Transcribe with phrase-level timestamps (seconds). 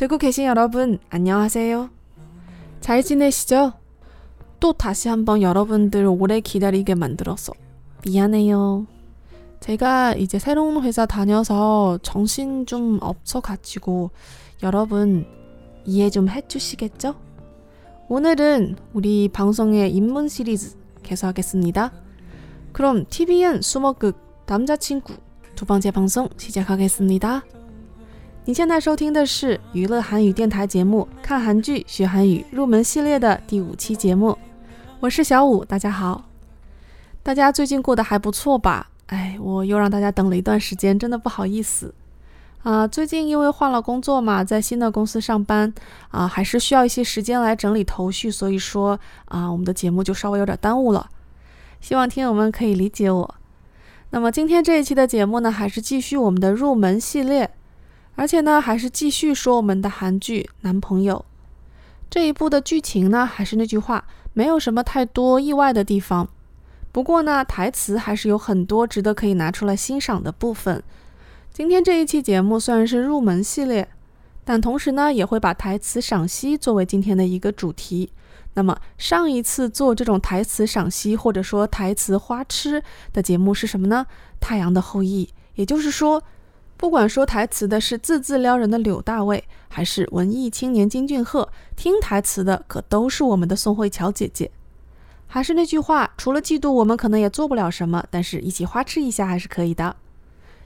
[0.00, 1.90] 듣고 계신 여러분, 안녕하세요.
[2.80, 3.74] 잘 지내시죠?
[4.58, 7.52] 또 다시 한번 여러분들 오래 기다리게 만들어서
[8.06, 8.86] 미안해요.
[9.60, 14.10] 제가 이제 새로운 회사 다녀서 정신 좀 없어가지고
[14.62, 15.26] 여러분
[15.84, 17.20] 이해 좀 해주시겠죠?
[18.08, 21.92] 오늘은 우리 방송의 입문 시리즈 계속하겠습니다.
[22.72, 25.18] 그럼 TVN 수목극 남자친구
[25.56, 27.44] 두 번째 방송 시작하겠습니다.
[28.46, 34.36] 你现在收听的是娱乐韩语电台节目《看韩剧学韩语入门系列》的第五期节目，
[34.98, 36.24] 我是小五，大家好。
[37.22, 38.88] 大家最近过得还不错吧？
[39.08, 41.94] 哎，我又让大家等了一段时间，真的不好意思
[42.62, 42.88] 啊。
[42.88, 45.72] 最近因为换了工作嘛，在新的公司上班
[46.08, 51.10] 啊，还是需要一些时间来整理头绪，所以说啊，我们的节目就稍微有点耽误了。
[51.82, 53.34] 希望听友们可以理解我。
[54.12, 57.50] 那么今天这一期的节目呢，还是继续我们的入门系列。
[58.20, 61.24] 而且呢，还是继续说我们的韩剧《男朋友》
[62.10, 64.04] 这一部的剧情呢，还是那句话，
[64.34, 66.28] 没有什么太多意外的地方。
[66.92, 70.82] 不过呢，台词还是有很多值得可以拿出来欣赏的部分。
[71.50, 73.88] 今天这一期节目虽然是入门系列，
[74.44, 78.10] 但同时呢，也会把台词赏析作为今天的一个主题。
[78.52, 82.82] 那么上一次做这种台词赏析或者说台词花痴
[83.14, 84.04] 的节目是什么呢？
[84.38, 85.24] 《太阳的后裔》，
[85.54, 86.22] 也就是说。
[86.80, 94.50] 不管说台词的是字字撩人的柳大卫，还是文艺青年金俊赫，听台词的可都是我们的宋慧乔姐姐。
[95.26, 99.94] 还是那句话，除了嫉妒，我们可能也做不了什么，但是一起花痴一下还是可以的。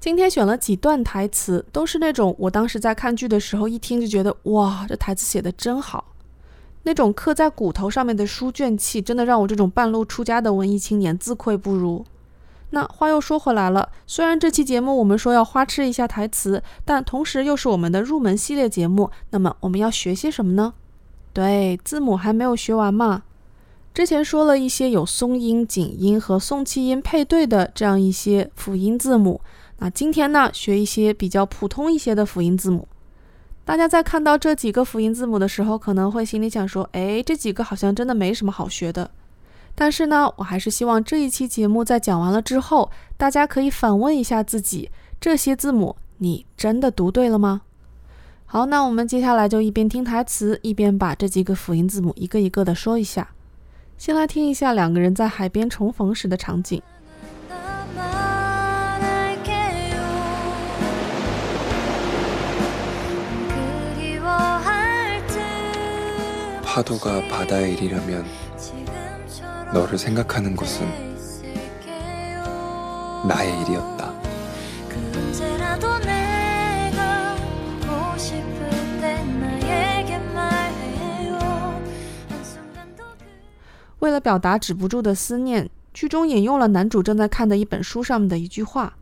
[0.00, 6.14] 今天选了几段台词，都是那种我当时在看剧的时候一听就觉得哇，这台词写的真好，
[6.84, 12.02] 那种刻在骨头上面的书卷气，真的让我这种半路出家的文艺青年自愧不如。
[12.70, 20.74] 那话又说回来了，虽然这期节目我们说要花痴一下台词，但同时又是我们的入门系列节目，那么我们要学些什么呢？
[21.32, 23.22] 对，字母还没有学完嘛。
[23.94, 29.40] 之前说了一些有松音、紧音和送气音配对的这样一些辅音字母，
[29.78, 32.86] 那今天呢，学一些比较普通一些的辅音字母。
[33.64, 39.10] 大家在看到这几个辅音字母的时候，可能会心里想说，哎，这几个好像真的没什么好学的。
[39.77, 47.61] 但是呢，我还是希望这一期节目在讲完了之后，大家可以反问一下自己：这些字母你真的读对了吗？
[48.45, 53.29] 好，那我们接下来就一边听台词，一边把这几个辅音字母一个一个的说一下。
[53.97, 56.81] 先来听一下两个人在海边重逢时的场景。
[66.73, 68.23] 파도가바다에이르려면
[69.73, 70.87] 너를 생각하는 것은
[73.27, 74.13] 나의 일이었다.
[83.99, 88.97] 为了表达止不住的思念，剧中引用了男主正在看的一本书上面的一句话。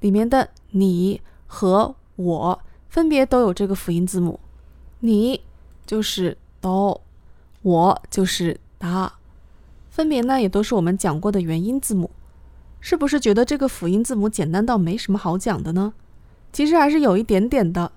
[0.00, 2.60] 里面的“你”和“我”
[2.90, 5.40] 分别都有这个辅音字母，“你”
[5.86, 6.99] 就是“ 너，
[7.61, 9.11] 我”就是“다。
[9.91, 12.09] 分别呢也都是我们讲过的元音字母，
[12.81, 15.93] 是不是觉得这个辅音字母简单到没什么好讲的呢？
[16.51, 17.91] 其实还是有一点点的。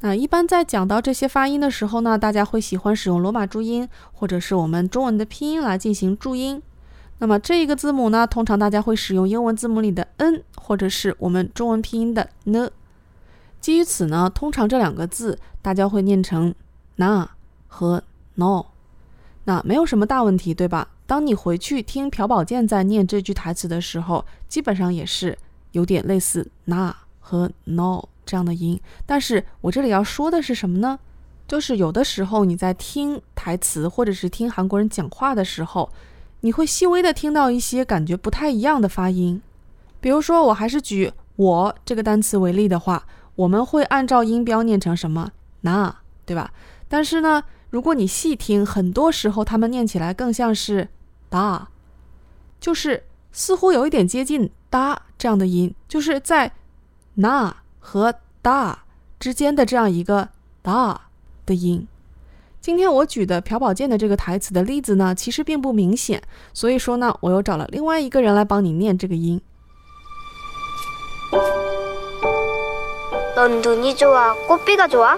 [0.00, 6.62] 那一般在讲到这些发音的时候呢，大家会喜欢使用罗马注音或者是我们中文的拼音来进行注音。
[7.18, 12.70] 那么这一个字母呢，通常大家会使用英文字母里的 n 或者是我们中文拼音的 n。
[13.60, 16.54] 基于此呢，通常这两个字大家会念成
[16.96, 17.26] na
[17.68, 18.02] 和
[18.34, 18.64] no。
[19.44, 20.88] 那没有什么大问题，对吧？
[21.06, 25.38] 当你回去听朴宝剑在念这句台词的时候，基本上也是
[25.72, 28.78] 有点类似 na 和 no 这样的音。
[29.06, 30.98] 但是我这里要说的是什么呢？
[31.46, 35.90] 就是有的时候你在听台词或者是听韩国人讲话的时候，
[36.40, 39.40] 你会细微的听到一些感觉不太一样的发音。
[39.98, 45.32] 比如说，我还是举我这个单词为例的话，我们会按照音标念成什么
[45.62, 45.94] na，
[46.26, 46.52] 对吧？
[46.86, 50.89] 但是呢，如果你细听，很多时候他们念起来更像是。
[51.29, 51.69] 哒，
[52.59, 56.51] 就是似乎有一点接近哒这样的音，就是在
[57.15, 58.13] 那和
[58.43, 58.83] 哒
[59.19, 60.29] 之间的这样一个
[60.61, 61.09] 哒
[61.47, 61.87] 的音。
[62.61, 66.21] 今天我举的朴宝剑的这个台词的例子呢，其实并不明显，
[66.53, 69.41] 所以说呢，我又找了另外一个人来帮你念这个音。
[73.35, 75.17] 넌눈이좋아꽃비가좋아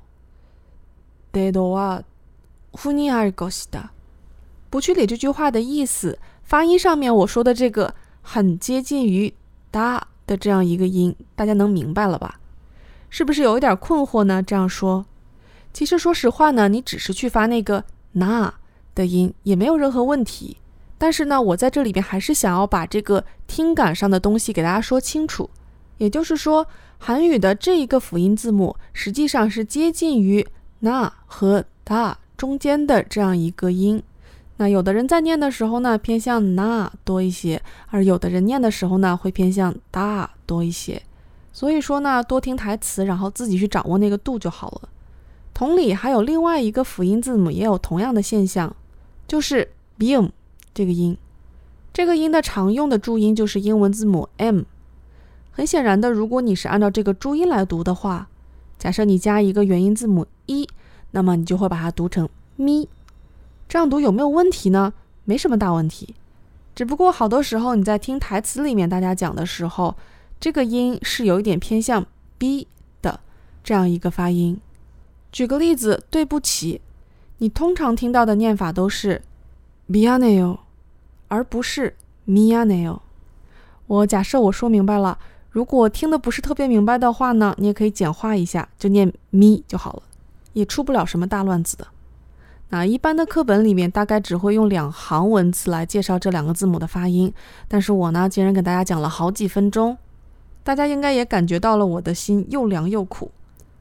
[1.32, 3.90] 내너와혼인할것이다
[4.70, 9.32] 不去理这句话的意思，发音上面我说的这个很接近于
[9.70, 12.40] 哒的这样一个音，大家能明白了吧？
[13.08, 14.42] 是不是有一点困惑呢？
[14.42, 15.06] 这样说。
[15.72, 18.52] 其实说实话呢，你只是去发那个那
[18.94, 20.56] 的音也没有任何问题。
[20.98, 25.50] 但是呢，我在这里边还是想要把这个听感上的东西给大家说清楚。
[25.98, 26.66] 也就是说，
[26.98, 30.44] 韩语的这一个辅音字母实际上是接近于
[30.81, 34.03] 那和哒中间的这样一个音。
[34.57, 41.01] 那有的人在念的时候呢，偏向那多一些，而有的人念的时候呢，会偏向哒多一些。
[41.51, 44.89] 所以说呢，多听台词，然后自己去掌握那个度就好了。
[45.53, 48.75] 同理，还有另外一个辅音字母也有同样的现象，
[49.27, 50.29] 就是 bim
[50.73, 51.17] 这个音。
[51.91, 54.61] 这个音的常用的注音就是英文字母 m。
[55.51, 58.29] 很显然的，如果你是按照这个注音来读的话，
[58.81, 60.67] 假设你加一个元音字母 “i”，
[61.11, 62.89] 那么你就会把它读成“咪”，
[63.69, 64.91] 这样读有没有问题呢？
[65.23, 66.15] 没什么大问题，
[66.73, 69.95] 只不过好多时候你在听台词里面大家讲的时候，
[70.39, 72.03] 这个音是有一点偏向
[72.39, 72.67] “b”
[73.03, 73.19] 的
[73.63, 74.59] 这样一个发音。
[75.31, 76.81] 举个例子，“对不起”，
[77.37, 79.21] 你通常听到的念法都是
[79.87, 80.57] “mi anio”，
[81.27, 81.95] 而不是
[82.27, 83.01] “mi anio”。
[83.85, 85.19] 我假设我说明白了。
[85.51, 90.03] 如果听的不是特别明白的话呢，你也可以简化一下，就念咪就好了，
[90.53, 91.85] 也出不了什么大乱子的。
[92.69, 97.33] 那一般的课本里面大概只会用两行文字来介绍这两个字母的发音，
[97.67, 99.97] 但是我呢，竟然给大家讲了好几分钟，
[100.63, 103.29] 大家应该也感觉到了我的心又凉又苦。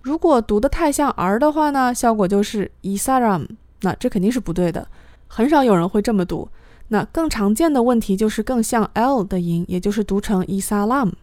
[0.01, 3.47] 如果读的太像儿的话呢，效果就是이사 람，
[3.81, 4.87] 那这肯定是不对的，
[5.27, 6.49] 很少有人会这么读。
[6.89, 11.13] 那更常见的问题就是更像 l 的音，也就是读成이사 람，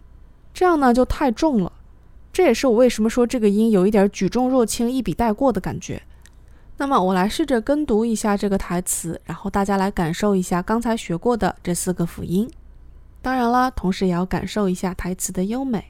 [0.55, 1.71] 这样呢就太重了。
[2.33, 6.03] 这也是我为什么说这个音有一点举重若轻、一笔带过的感觉。
[6.77, 12.49] 那么我来试着跟读一下这个台词，然后大家来感受一下刚才学过的这四个辅音。
[13.21, 15.87] 当然啦，同时也要感受一下台词的优美。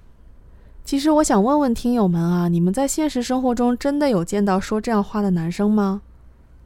[0.83, 6.01] 其实我想问问听友们啊，你们在现实生活中真的有见到说这样话的男生吗？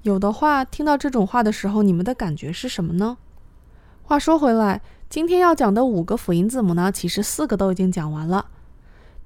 [0.02, 3.18] 有的话，听到这种话的时候，你们的感觉是什么呢？
[4.04, 8.48] 话说回来，今天要讲的五个辅音字母呢，其实四个都已经讲完了，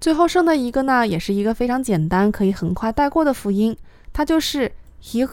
[0.01, 3.77] 最后剩的一个呢，也是一个非常简单，可以很快带过的辅音，
[4.11, 5.29] 它就是 h。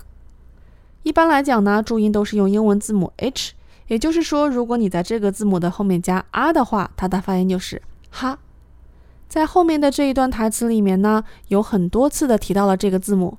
[1.03, 3.53] 一般来讲呢，注音都是用英文字母 h，
[3.89, 8.39] 也就是说，如果你在这个字母的后面加 r 的话，它的发音就是哈。
[9.28, 13.38] 在后面的这一段台词里面呢，有很多次的提到了这个字母，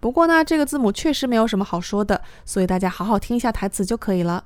[0.00, 4.44] 不过呢，这个字母确实没有什么好说的，所以大家好好听一下台词就可以了。